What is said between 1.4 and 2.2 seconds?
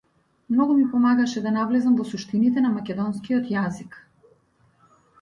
да навлезам во